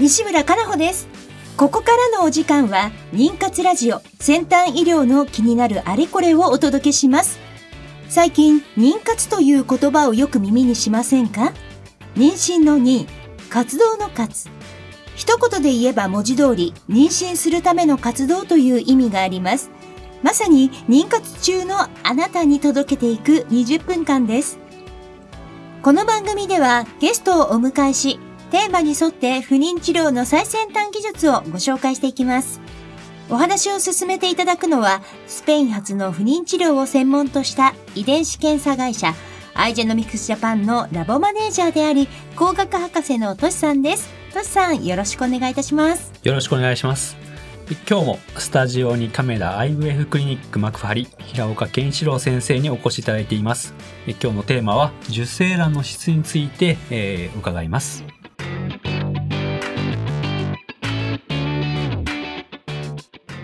[0.00, 1.08] 西村かなほです。
[1.56, 7.40] ここからのお時間は妊活ラジオ先端医療の気になるあれこれをお届けします。
[8.08, 11.52] 最近妊活という言葉をよく耳にしませんか？
[12.14, 13.08] 妊娠の妊
[13.50, 14.48] 活動の活。
[15.16, 19.68] 一言で言えば文字通り妊娠するための活動という意味があります。
[20.22, 24.60] まさに妊活中のあなたに届けていく20分間です。
[25.82, 32.60] この番組ではゲストをお迎えしテーマに沿って不妊治療の最先端技術をご紹介していきます。
[33.30, 39.12] お話を進めていただくのは、スペイン発の不妊治療を専門とした遺伝子検査会社、
[39.54, 44.08] アイジェノミクスジャパンのラボマネージャーであり、工学博士のトシさんです。
[44.32, 46.12] トシさん、よろしくお願いいたします。
[46.22, 47.28] よろしくお願いします。
[47.86, 53.74] 今日もスタジオにカメラ IVF クリニック幕張平岡健一郎先生にお越しいただいています
[54.06, 58.04] 今日のテーマは受精卵の質について、えー、伺います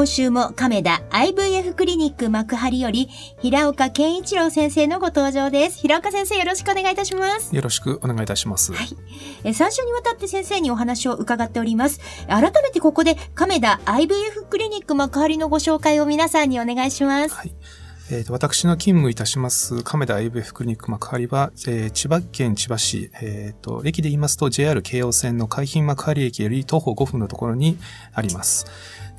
[0.00, 3.10] 今週も亀田 IVF クリニック幕張より
[3.42, 5.78] 平岡健一郎先生のご登場です。
[5.78, 7.54] 平岡先生よろしくお願いいたします。
[7.54, 8.72] よろしくお願いいたします。
[8.72, 8.96] はい。
[9.44, 12.00] え3週にわたって先生にお話を伺っております。
[12.28, 17.34] 改めてここで亀田 IVF クリニック幕張のご紹介を皆さんにお願いします。
[17.34, 17.52] はい。
[18.12, 27.78] えーと、私の勤務いたします亀田 IVF クリニック幕張は、えー、千葉県千葉市、えーと、駅で言いますと JR 京葉線の海浜幕張駅より徒歩5分のところに
[28.12, 28.66] あります。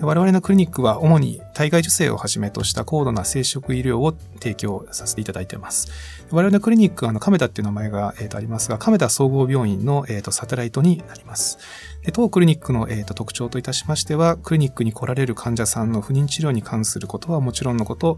[0.01, 5.89] 我々のクリニックは主に体外受精をはじめとした高度な生殖医療を提供させていただいています。
[6.31, 11.59] 我々のクリニックはあの亀田っていう名前が、えー、とありますが、亀田総合病院の、えー、とサテライトになります。
[12.03, 18.17] で当クリニックの、えー、と特徴といたしましては、クリニックに来られる患者さんの不妊治療に関することはもちろんのこと、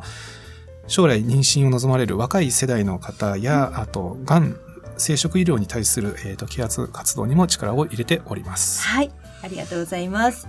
[0.87, 4.57] 将来妊娠を望まれる若い世代の方や、あと、がん、
[4.97, 8.87] 生殖医療に対する、えー、と啓発活動にも力を入れております。
[8.87, 9.11] はい、
[9.41, 10.47] ありがとうございます。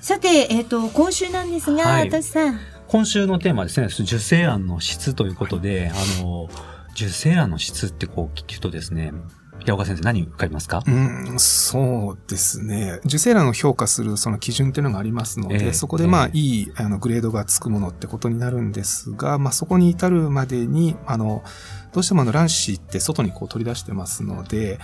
[0.00, 2.60] さて、えっ、ー、と、今週なんですが、はい、さん。
[2.86, 6.48] 今週のテーマですね、受精卵の質ということで、あの、
[6.92, 9.12] 受精卵の質ってこう聞くとですね、
[9.58, 10.84] 平岡先生何浮かびますか？
[10.86, 13.00] うん、そうですね。
[13.04, 21.42] 受精卵を評価するその基準っていうのがありますので、えー、そこでまあ、えー、いいあのグレードがつくものってことになるんですが、まあそこに至るまでに、あの、
[21.98, 24.78] どうしてもあの卵子って外にこう取り出してますので、でね、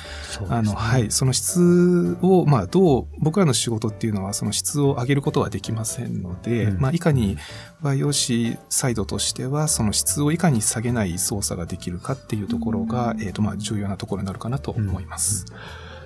[0.48, 7.36] あの、はい、その質を、まあどう、僕らの仕事っていうのはその質を上げることはできませんので、うん、まあいかに
[7.82, 15.46] 培養士サイドとしてはその質をいかに下げない操作ができるかっていうところが、うん、えっ、ー、とまあ重要なところになるかなと思います。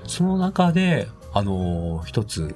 [0.03, 2.55] うん、その中で、あの、一つ、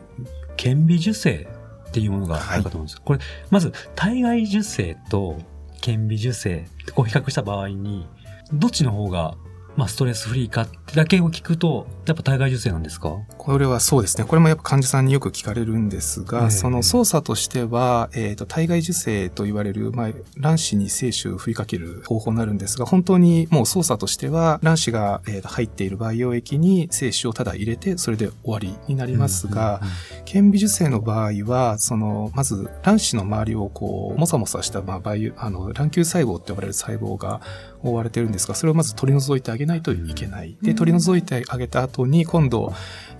[0.58, 1.48] 顕微授精
[1.88, 2.96] っていうものがあるかと思うんです。
[2.96, 5.38] はい、これ、まず、体外受精と
[5.82, 8.06] 顕微授精こう比較した場合に、
[8.52, 9.36] どっちの方が
[9.74, 13.16] まあ、ストレスフリーかってだけを聞くと、やっぱ体外受精なんですか？
[13.38, 14.24] これはそうですね。
[14.24, 29.80] これもやっぱ患者さんによく聞かれるんですが、えー、その操作としては、えっ、ー、と、体外受精と言われる、まあ、卵子に精子を振りかける方法になるんですが、本当にもう操作としては、卵子が、えー、入っている培養液に精子をただ入れて、それで終わりになりますが、
[30.26, 37.40] 顕微授精の場合は、その、まず卵子の周りをこう、もさもさした、まあ、培養、あの、卵球細胞って呼ばれる細胞が
[37.82, 40.56] 覆われてるんですが、それをまず取り除いてあげないといけない。
[40.62, 42.72] で、取り除いてあげた後に、今度、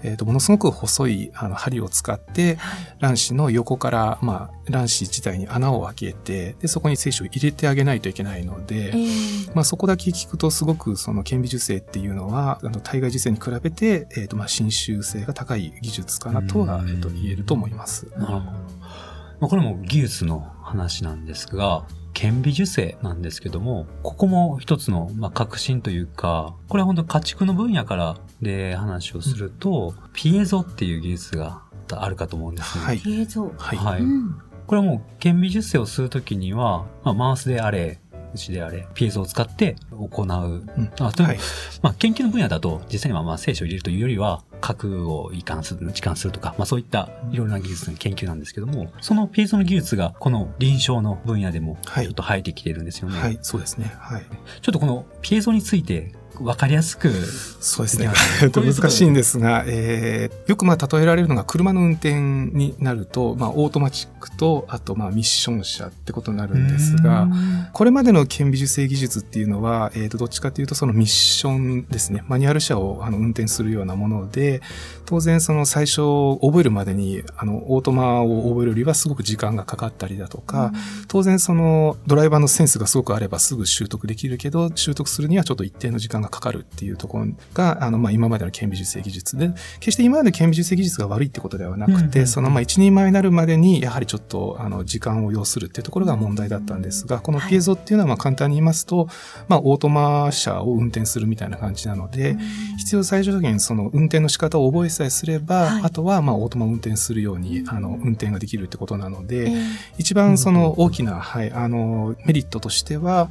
[0.02, 2.58] えっ、ー、と、ものすごく細いあの針を使って、
[3.00, 18.06] 卵子の横から、まあ、卵子自体に穴を開けて、で、そこに精子を入れてあげないといけないので、えー、まあ、そこだけ聞くと、すごくその顕微授精っていうのは、あの、体外受精に比べて、えっ、ー、と、まあ、侵襲性が高い技術かなとは、えっ、と、言えると思います。
[18.16, 18.40] なるほど。
[18.40, 21.84] まあ、これも技術の話なんですが、
[22.14, 32.85] 顕微授精なんですけども、ここも一つの、まあ、革新というか、これは本当家畜の分野からで話をすると、うん、ピエゾっていう技術があるかと思うんですね。
[32.85, 33.79] はい、ピエゾはい。
[33.79, 37.99] はい、うん、これはもう顕微授精をするときには、まあ、マウスであれ、
[38.35, 40.26] 牛であれ、ピエゾを使って行う。
[40.26, 41.38] うん、あはい、
[41.82, 53.19] まあ、研究の分野だと、実際にはまあ精子を入れるというよりは、核を移管する、置換するとか、まあそういったいろいろな技術の研究なんですけども、そのピエゾの技術がこの臨床の分野でもちょっと生えてきてるんですよね。
[53.19, 53.93] はい、はい、そうですね。
[53.99, 54.23] はい。
[54.62, 57.11] ちょっとこのピエゾについてわかりやすく。
[57.11, 58.08] そうですね。
[58.52, 67.29] 難しいんですが、えー、よくまあ例えられるのが車の運転になると、まあオートマチックと、あとまあミッション車ってことになるんですが、
[67.73, 72.25] これまでの顕微授精技術っていうのは、えっ、ー、と、どっちかというとそのミッションですね。
[72.29, 74.62] マニュアル車をあの運転するようなもので、
[75.05, 76.00] 当然その最初
[76.40, 80.73] 覚えるまでに、あの、オートマを覚えるよりはすごく時間がかかったりだとか、
[81.08, 99.08] 当然そのドライバーのセンスがすごくあればすぐ習得できるけど、習得するにはちょっと一定の時間がかかるっていうところが、あの、まあ、今までの顕微授精技術で、決して今まで顕微授精技術が悪いってことではなくて、うんうん、その、まあ、一人前になるまでに、やはりちょっと、あの、時間を要するっていうところが問題だったんですが、このピエゾっていうのは、まあ、簡単に言いますと、
[99.48, 102.36] まあ、オートマ車を運転するみたいな感じなので、
[102.78, 109.64] 必要最小限、その、運転の仕方を覚えさえすれば、はい、あとは、まあ、オートマ運転するように、あの、運転ができるってことなので、えー、
[109.98, 113.30] 一番その大きな、はい、あの、メリットとしては、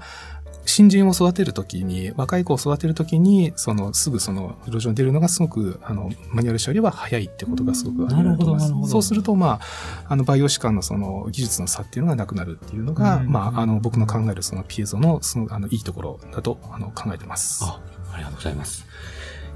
[0.65, 8.91] 新人を育てるときに、若い子を育てるときに、その、すぐその、路上に出るのがすごく、あの、マニュアル車よりは早いってことがすごくあると思います。
[8.91, 9.59] そうすると、まあ、
[10.07, 17.63] あの、培養士間のその、技術の差っていうのがなくなるっていうのが、まあ、あの、僕の考えるそのピエゾの、その、あの、いいところだと、あの、考えてます。
[17.63, 17.81] あ、
[18.13, 18.85] ありがとうございます。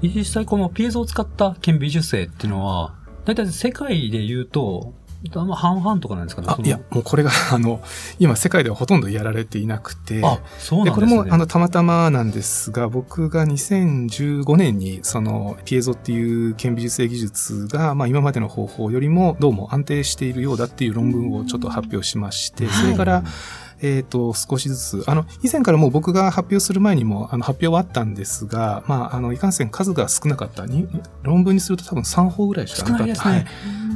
[0.02, 2.94] 実際このピエゾを使った顕微授精っていうのは、
[3.24, 4.92] 大体世界で言うと、
[5.30, 7.80] 半々とかなんですかねあいや、もうこれが、 あの、
[8.18, 11.16] 今世界ではほとんどやられていなくて、あ、そうなんですね。
[11.16, 23.24] これも、あの、たまたまなんですが、僕が2015年に、その、ピエゾっていう顕微授精技術が、まあ今までの方法よりもどうも安定しているようだっていう論文をちょっと発表しまして、それから、はい
[23.80, 30.88] えっ、ー、と、少しずつ、あの、以前からもう僕が発表する前にも、あの、発表はあったんですが、まあ、あの、いかんせん数が少なかったに、
[31.22, 33.06] 論文にすると多分3法ぐらいしかなかった。
[33.06, 33.46] ね、はい。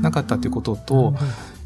[0.00, 1.14] なかったということと、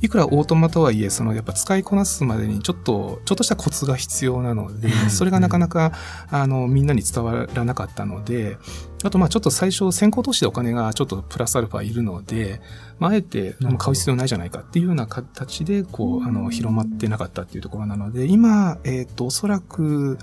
[0.00, 5.92] いくらオートマとはいえ、そのやっぱ使いこなすまでにちょっと、ちょっとしたコツが必要なので、それがなかなか、
[6.30, 8.58] あの、みんなに伝わらなかったので、
[9.02, 12.60] あとまあちょっと最初先行投資でお金がちょっとプラスアルファいるので、
[12.98, 20.18] まああえて買う必要ないじゃないかっていうような形で、こう、あの、広まってなかったっていうところなので、今、えっ、ー、と、おそらく、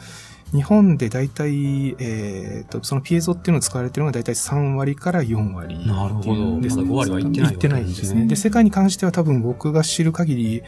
[0.53, 5.85] 日本で大体、えっ、ー、と、そのピエゾっていうのを使われてるのが大体3割から4割、ね。
[5.85, 6.59] なるほど。
[6.59, 8.25] です5割はいってない、んですね。
[8.25, 10.63] で、世界に関しては多分僕が知る限り、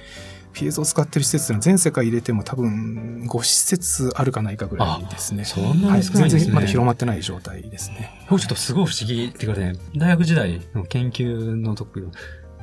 [0.54, 5.46] ピエゾを使ってる施設の全世界入れても多分5施設あるかないかぐらいですね。
[5.46, 8.12] そんなに少ないですね、はい、全然まだ広まってない状態ですね。
[8.30, 12.02] 僕ちょっとすごい不思議っていうかね、大学時代の研究の時、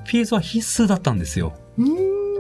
[0.07, 1.53] ピエゾは必須だったんですよ。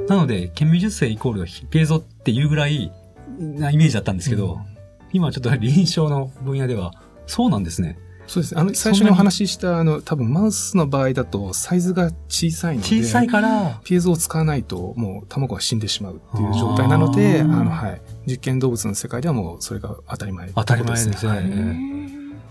[0.08, 2.92] なので、顕微授精イコールピエゾっていうぐらい
[3.40, 4.80] なイメージだったんですけど、うん
[5.12, 6.92] 今ちょっと臨床の分野では、
[7.26, 7.98] そうなんですね。
[8.26, 8.60] そうですね。
[8.60, 18.00] あの、最初にお話しした、あの、多分マウスの場合だと、サイズが小さいので、小さいから、ピエゾを使わないと、もう卵が死んでしまうっていう状態なので、あの、はい。
[18.26, 21.32] 実験動物の世界ではもう、それが当たり前、ね、当たり前ですね。
[21.32, 21.50] はい、い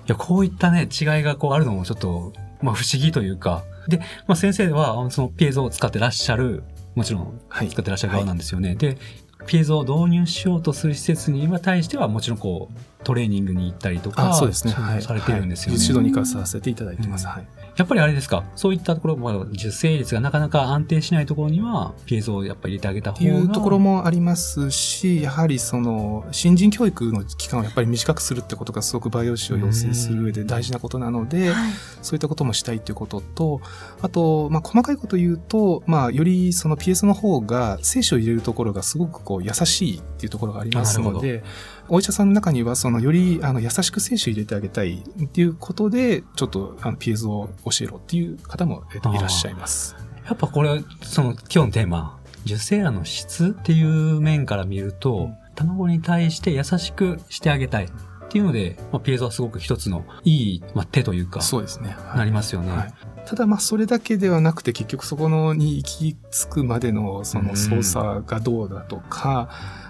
[0.08, 6.64] や、こういったね、違いがこうあるのもちょっと、まあ不思議というか、で、まあ先生は、そのピエゾを使ってらっしゃる、
[6.96, 8.70] もちろん、使ってらっしゃる側なんですよね。
[8.70, 8.98] はい、で、
[9.46, 15.80] ピエゾを導入しようとする施設に対してはもちろんこうトレーニングに行ったりとかそうですね、はい、されてるんですよね。
[15.82, 17.26] 指導に行かさせていただいてます。
[17.26, 23.32] うん、はいやっぱりあれですか、そういったところ、まあ、受精率がなかなか安定しないところには、ピエゾをやっぱり入れてあげた方が。
[23.32, 31.54] いうところもありますし、やはりその、新人教育の期間をやっぱり短くするってことがすごく培養士を養成する上で大事なことなので、
[32.02, 33.62] そういったこともしたいということと、
[34.02, 41.44] あと、まあ、細かいこと言うと、まあ、よりその PS の方が精子を入れるところがすごくこう優しいっていうところがありますので、
[41.88, 49.96] お医者さんの中には、その、より、あの、優しく精子を入れてあげたいっていうことで、ちょっと、あの、ピエゾを教えろっていう方もいらっしゃいます。
[50.26, 57.86] やっぱこれ、その、今日のテーマ、受精卵の質っていう面から見ると、卵に対して優しくしてあげたい。
[57.86, 61.96] っていうので、まあ、ピエゾはすごく一つのいい、まあ、手というか、そうですね。
[62.16, 62.72] なりますよね。
[62.72, 62.94] はい
[63.30, 69.50] ただまあそれだけではなくて結局そこのに行き着くまでのその操作がどうだとか、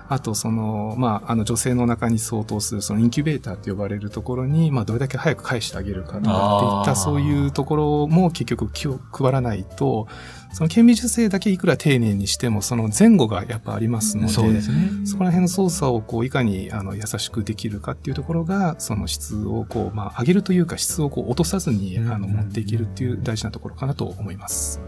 [0.10, 10.08] あとその、まあ、あの女性の中に相当するそのインキュベーターと呼ばれるところに、まあ、どれだけ早く返してあげるかとかっていったそういうところも結局気を配らないと、
[10.52, 24.82] その顕微授精だけいくら丁寧にしてもその前後がやっぱありますので、そうですね、そこら辺の操作をこういかにあの優しくできるかっていうところが、その質をこう、まあ、上げるというか質をこう落とさずに、あの持っていけるっていう大事なところかなと思います。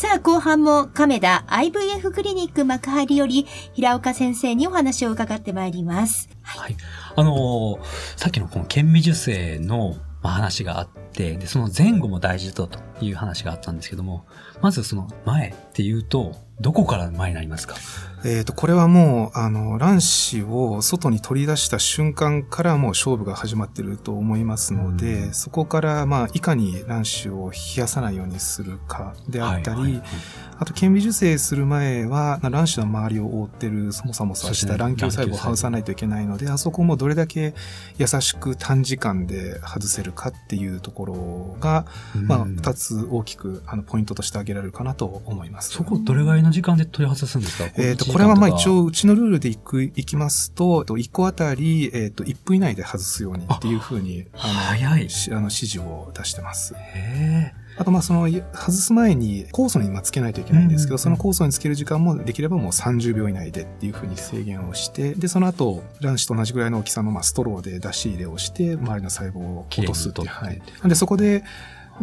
[0.00, 6.30] さあ、後半も亀田 IVF クリニック幕張より平岡先生にお話を伺ってまいります。
[6.40, 6.76] はい。
[7.16, 7.84] あのー、
[8.16, 14.26] さっきのこの顕微授精の話があって、て、で、その前後も大事だという話があったんですけども、
[14.62, 17.74] まずその前っていうと、どこから前になりますか？
[18.22, 30.02] えっ、と、これはもう、あの、卵子を外に取り出した瞬間からもう勝負が始まってると思いますので、うん、そこから、まあ、いかに卵子を冷やさないようにするかであったり、はいはいはい。
[30.58, 37.54] あと、顕微授精する前は、卵子の周りを覆ってる、そもそもさした卵球細胞を外さないといけないので、あそこもどれだけ
[37.96, 45.70] 優しく短時間で外せるかっていうところが、まあ、二つ大きく、あの、ポイントとして挙げられるかなと思います。
[45.70, 47.70] そこ、どれぐらいの時間で取り外すんですか？
[47.76, 55.08] えっ、と、これはまあ一応、うちのルールでいく、いきますと、1個あたり、えっ、と、1分以内で外すようにっていうふうに、あの、早い。
[55.30, 56.74] あの、指示を出してます。
[56.76, 57.60] へー。
[57.80, 70.28] あと、まあ、その、外す前に酵素に今つけないといけないんですけど、その酵素につける時間もできればもう30秒以内でっていうふうに制限をして、で、その後、卵子と同じぐらいの大きさの、まあ、ストローで出し入れをして、周りの細胞を落とすっていう。
[70.28, 70.60] はい。
[70.80, 71.42] なんで、そこで、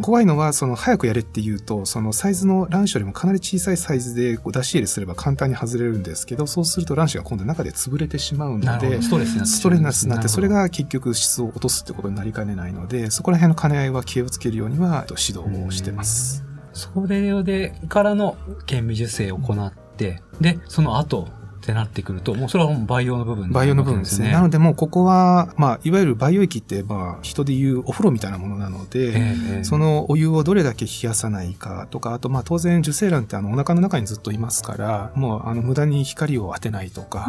[0.02, 16.44] 怖いのは、その、早くやれって言うと、そのサイズの卵子よりもかなり小さいサイズで出し入れすれば簡単に外れるんですけど、そうすると卵子が今度中で潰れてしまうので、ストレスになって、ストレスになって、それが結局質を落とすってことになりかねないので、そこら辺の兼ね合いは気をつけるようには指導をしてます。
[16.74, 18.38] それでからの
[18.68, 21.28] 顕微授精を行って、で、その後、
[21.68, 24.32] ってなってくると、もうそれはもう培養の部分、ね、培養の部分ですね。
[24.32, 37.26] なのでもうここは、まあ、いわゆる培養液って、まあ、人でいうお風呂みたいなものなので、えー、そのお湯をどれだけ冷やさないかとか、あと、まあ、当然受精卵ってあの、お腹の中にずっといますから、もう、あの、無駄に光を当てないとか、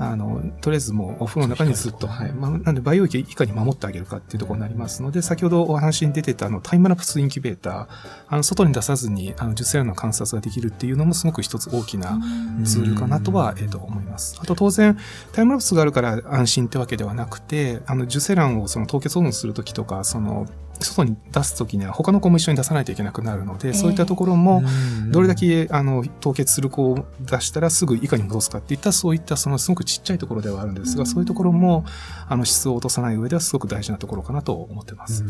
[0.00, 2.32] あの、とりあえずもうお風呂の中にずっと、はい。
[2.32, 7.86] まあ、なんで培養液いかに守ってあげるかっていうところになりますので、先ほどお話に出てたあの、タイムラプスインキュベーター、
[8.26, 12.18] あの、外に出さずに、あの、受精卵の観察ができるっていうのもすごく一つ大きな
[12.64, 14.36] ツールかなとは、えっ、と、思います。
[14.40, 14.98] あと当然、
[15.32, 20.46] タイムラプスがあるから安心ってわけではなくて、あの、受精卵をその凍結保存するときとか、その、
[20.84, 24.62] 外に出すときには他の子も一緒に出さないといけなくなるので、えー、そういったところも、
[25.10, 31.84] どれだけ、あの、凍結する子を出したらすぐ以下に戻すかっていったそういったそのすごくちっちゃいところではあるんですが、そういうところも、
[32.28, 35.24] あの、質を落とさない上ではすごく大事なところかなと思ってます。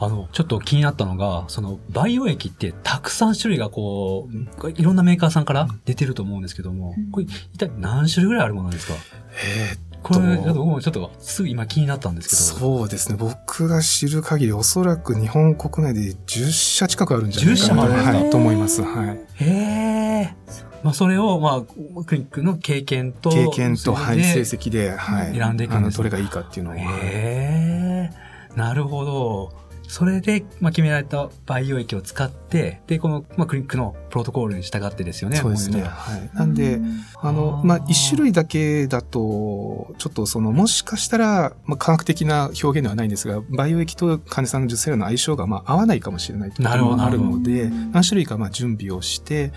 [0.00, 4.28] あの、ちょっと気になったのが、その、培養液ってたくさん種類がこ
[4.62, 8.94] う、いろんなメーカーさんから出てると思うんですけども、これ一体何種類ぐらいあるものですか？
[9.32, 12.76] えーこれ、ちょっと、すぐ今気になったんですけど。
[12.76, 13.16] そうですね。
[13.18, 18.82] 僕が知る限り、おそらく日本国内で10社近くあるんじゃないかなはい、と思います。
[18.82, 19.18] はい。
[19.44, 20.34] へえ。
[20.82, 25.36] まあ、それを、まあ、クリックの経験と、経験と、はい、成績で、はい。
[25.36, 26.74] 選んでいくんですどれがいいかっていうのを。
[26.76, 28.10] へえ。
[28.56, 29.52] なるほど。
[29.88, 35.36] それで、まあ、決められた培養液を使って、で、この、まあ、クリックのプロトコールに従ってですよね。
[35.36, 35.82] そうですね。
[35.82, 36.30] はい。
[36.34, 36.80] なんで、
[37.20, 49.52] あの、まあ、一種類だけだと、ちょっとその、もしかしたら、まあ、科学的な表現ではないんですが、培養液と患者さんの受精卵の相性が、まあ、合わないかもしれないということもあるので、何種類か、まあ、準備をして、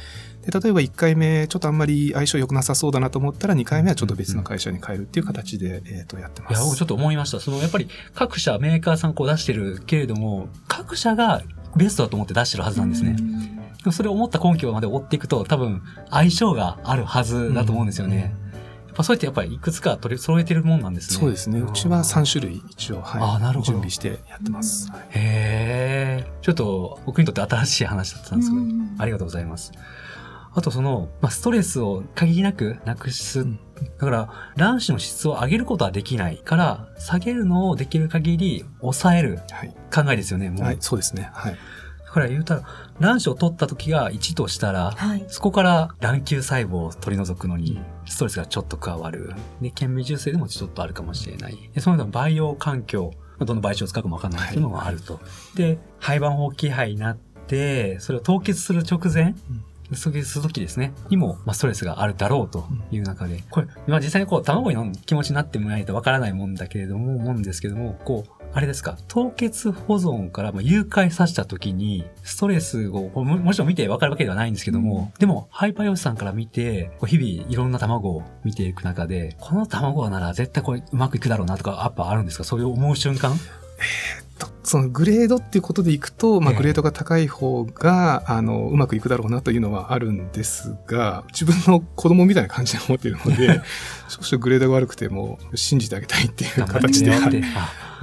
[0.46, 6.64] で例えば1回目ちょっとあんまり相性良くなさそうだなと思ったら2回目はちょっと別の会社に変えるっていう形で、えっ、とやってます。
[6.64, 7.40] いや、ちょっと思いました。
[7.40, 11.44] そのやっぱり各社メーカーさんこう出してるけれども、各社が
[11.76, 13.16] ベストだと思って出してるはずなんですね。
[13.16, 18.36] でもそれを思った根拠まで追っていくと多分相性があるはずだと思うんですよね。
[18.88, 21.20] やっぱそうやってやっぱりいくつか取り揃えてるもんなんですね。
[21.20, 21.62] そうですね。
[21.62, 23.22] うちは3種類一応、はい。
[23.24, 24.92] あなるほど準備してやってます。
[25.12, 26.32] へえ。
[26.42, 28.64] ちょっと僕にとって新しい話だったんですけど、
[29.00, 29.72] ありがとうございます。
[30.54, 33.46] あとその、まあ、ストレスを限りなくなくす。
[33.46, 33.50] だ
[33.98, 39.40] から、卵子の質を上げることはできないから、下げるのをできる限り抑える
[39.94, 40.64] 考えですよね、もう。
[40.64, 41.30] はい、そうですね。
[41.34, 41.56] はい。
[42.12, 42.64] だから言うたら、
[43.00, 49.34] 卵子を取った時が1としたら、はい、そこから卵球細胞を取り除くのに、ストレスがちょっと加わる。
[49.62, 51.70] で、顕微授精でもちょっとあるかもしれない。
[51.74, 55.14] で、その培養環境、どの培養を使うかもわかんないっていうのがあると。
[55.14, 55.20] は
[55.56, 59.64] い、で、廃盤法規範になって、それを凍結する直前、うん
[59.96, 82.44] そういう時ですね、にも、まあ、ストレスがあるだろうという中で、これ、まあ、実際にこう、卵の気持ちになってもらえないとわからないもんだけれども、思うんですけども、こう、あれですか、凍結保存から誘拐させた時に、ストレスをも、もちろん見てわかるわけではないんですけども、でも、ハイパーヨシさんから見て、日々いろんな卵を見ていく中で、この卵なら絶対これうまくいくだろうなとか、やっぱあるんですか？
[82.44, 83.32] そういう思う瞬間？
[83.32, 83.38] えー、っ
[84.38, 93.62] と、そのグレードっていうことでいくと、まあ、グレードが高い方が、あの、うまくいくだろうなというのはあるんですが、自分の子供みたいな感じで思っているので、
[94.10, 97.12] 少々グレードが悪くても信じてあげたいっていう形で。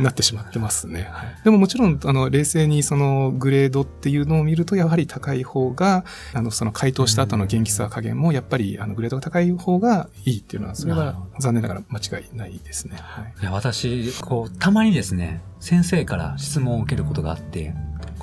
[0.03, 1.09] なってしまってますね。
[1.11, 12.97] はい、でももちろん、あの、冷静にそのグレードっていうのを見ると、やはり高い方が、あの、その解凍した後の元気さ加減も、やっぱり、あの、グレードが高い方がいいっていうのは、それは残念ながら間違いないですね。
[13.01, 17.75] はい、いや、私、こう、たまにですね、先生から質問を受けることがあって、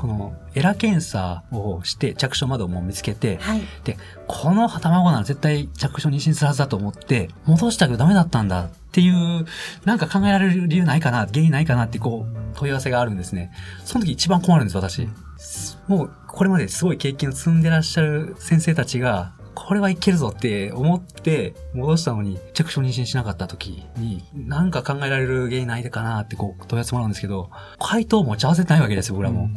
[0.05, 3.97] このエラ検査をして着床窓を見つけて、はい、で、
[4.27, 9.45] この卵なら絶対着床妊娠するはずだと思って、戻したけどダメだったんだっていう、
[9.83, 13.51] なんか考えられる理由ないかな、原因ないかなってこう、問い合わせがあるんですね。
[13.83, 15.09] その時一番困るんです、私。
[15.87, 29.49] もう、これまですごい経験を積んでらっしゃる先生たちが、これはいけるぞって思って戻したのに着床妊娠しなかった時になんか考えられる原因ないかなってこう問い合わせもらうんですけど回答持ち合わせてないわけですよ僕らも。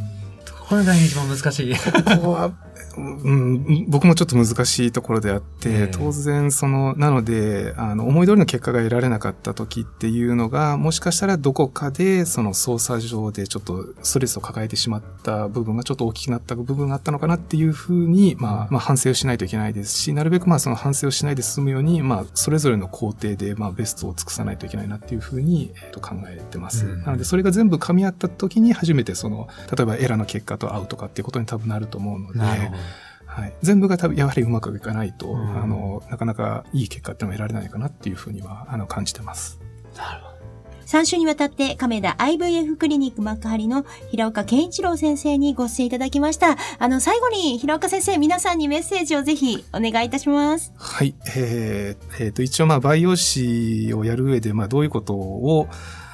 [0.68, 1.74] これが一番難しい。
[1.74, 1.80] こ
[2.22, 2.52] こは
[2.98, 26.86] うん、僕もちょっと難しいところであって、当然その、なので、あの、思い通りの結果が得られなかった時っていうのが、もしかしたらどこかで、その操作上でちょっとストレスを抱えてしまった部分がちょっと大きくなった部分があったのかなっていうふうに、まあ、まあ、反省をしないといけないですし、なるべくまあ、その反省をしないで進むように、まあ、それぞれの工程で、まあ、ベストを尽くさないといけないなっていうふうに、えっと、考えてます。
[26.86, 32.38] うん、なので、それが全部噛み合った時に初めてその、例えばエラーの結果と合うとかっていうことに多分なると思うので、
[33.38, 39.60] はい、全部が多分やはりうまくいかないと、うん、あのなかなかいい結果っていうのは得られないかなっていうふうにはあの感じてます。
[39.96, 40.38] なるほど。
[40.88, 46.56] 3週にわたって亀田 IVF クリニック幕張の平岡健一郎先生にご出演いただきました。
[46.78, 50.72] あの、最後に平岡先生、皆さんにメッセージをぜひお願いいたします。
[50.78, 51.14] はい。
[51.36, 55.68] えー、えー、と、一応まあ、培養士をやる上で、まあ、どういうことを、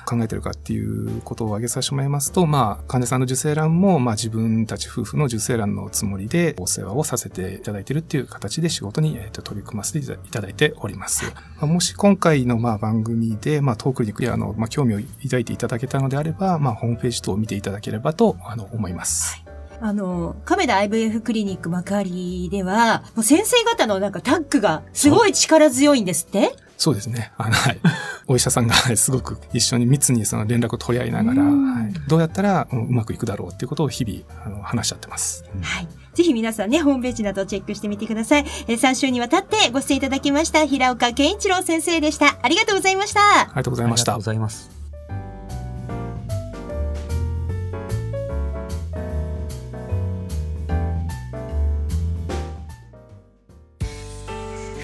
[0.05, 11.25] 考えてるかっていうことを挙げさせてもらいますと、まあ、患者さんの受精卵も、まあ、自分たち夫婦の受精卵のつもりでお世話をさせていただいているっていう形で仕事に、えー、と取り組ませていただいております。
[11.61, 19.37] まあ、もし今回のまあ番組で、まあ、トークリニックやあの、まあ、興味を抱いていただけたのであれば、まあ、ホームページ等を見ていただければとあの思います。
[19.37, 26.57] はいあの、亀田 IVF クリニック幕張では、もう先生方のなんかタッグがすごい力強いんですって？
[26.77, 27.33] そうですね。
[27.39, 27.81] あの、はい。
[28.27, 35.45] お医者さんが、すごく一緒に密にその連絡を取り合いながら、はい、どうやったらうまくいくだろうっていうことを日々あの話し合ってます。
[35.61, 35.89] はい。
[36.15, 38.45] ぜひ皆さんね、ホームページなどをチェックしてみてください。
[38.69, 42.39] え3週にわたってご出演いただきました、平岡健一郎先生でした。
[42.43, 43.21] ありがとうございました。
[43.41, 44.13] ありがとうございました。
[44.13, 44.71] ありがとうございます。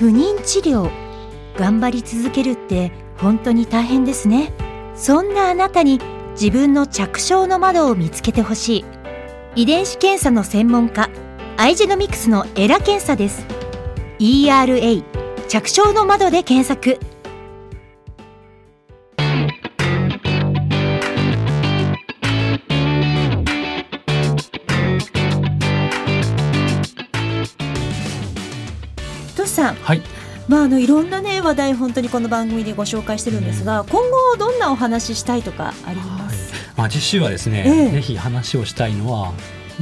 [0.00, 1.10] 不妊治療
[1.61, 4.51] 頑張り続けるって本当に大変ですね。
[4.96, 6.01] そんなあなたに
[6.33, 8.85] 自分の着床の窓を見つけてほしい。
[9.57, 11.11] 遺伝子検査の専門家、
[11.59, 13.44] アイジェノミクスのエラ検査です。
[14.18, 15.05] ERA
[15.49, 16.99] 着床の窓で検索。
[29.37, 29.75] トシさん。
[29.75, 30.19] はい。
[30.50, 39.32] まあ、あのいろんな、ね、話題本当にこの番組でご紹介してるんですが、うん、今後どんなお話ししたいとかあります、はい、まあ、次週はですね、えー、ぜひ話をしたいのは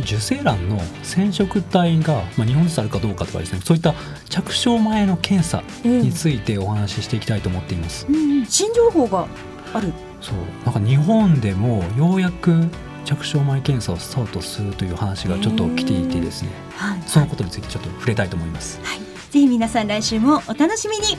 [0.00, 3.94] 受精卵の染色体が、まあ、日本であるかどうかとかですねそういった
[4.28, 8.06] 着床前の検査についてお話ししていきたいと思っています。
[8.06, 9.26] うん、新情報が
[9.72, 9.90] ある。
[10.20, 10.36] そう。
[10.66, 12.68] なんか日本でもようやく
[13.06, 18.78] 着床前検査をスタートするという話がちょっと来ていてですね、はい、そのことについてちょっと触れたいと思います。
[18.84, 21.18] はいぜひ皆さん来週もお楽しみに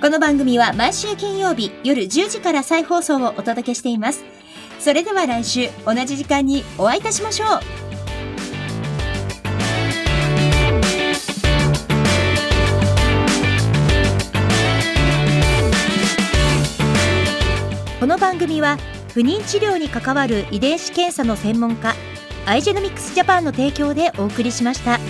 [0.00, 4.22] この番組は毎週金曜日夜10時から再放送をお届けしています。
[4.78, 7.48] それでは来週同じ時間にお会いいたしましょう。
[17.98, 18.76] この番組は
[19.14, 21.94] 不妊治療に関わる遺伝子検査の専門家
[22.46, 25.00] アイジェノミクスジャパンの提供でお送りしました。